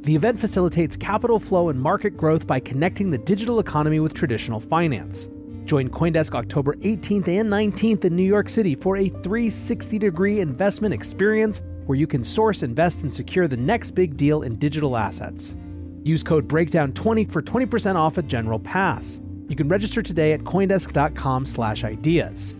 The 0.00 0.14
event 0.14 0.38
facilitates 0.38 0.98
capital 0.98 1.38
flow 1.38 1.70
and 1.70 1.80
market 1.80 2.16
growth 2.16 2.46
by 2.46 2.60
connecting 2.60 3.08
the 3.08 3.18
digital 3.18 3.58
economy 3.58 4.00
with 4.00 4.12
traditional 4.12 4.60
finance. 4.60 5.30
Join 5.64 5.88
Coindesk 5.88 6.34
October 6.34 6.74
18th 6.76 7.28
and 7.28 7.50
19th 7.50 8.04
in 8.04 8.14
New 8.16 8.22
York 8.22 8.48
City 8.48 8.74
for 8.74 8.96
a 8.96 9.08
360 9.08 9.98
degree 9.98 10.40
investment 10.40 10.94
experience 10.94 11.62
where 11.86 11.98
you 11.98 12.06
can 12.06 12.24
source, 12.24 12.62
invest, 12.62 13.02
and 13.02 13.12
secure 13.12 13.46
the 13.48 13.56
next 13.56 13.90
big 13.92 14.16
deal 14.16 14.42
in 14.42 14.56
digital 14.56 14.96
assets. 14.96 15.56
Use 16.02 16.22
code 16.22 16.48
BREAKDOWN20 16.48 17.30
for 17.30 17.42
20% 17.42 17.96
off 17.96 18.18
a 18.18 18.22
general 18.22 18.58
pass. 18.58 19.20
You 19.48 19.56
can 19.56 19.68
register 19.68 20.02
today 20.02 20.32
at 20.32 20.40
coindesk.com/ideas. 20.40 22.54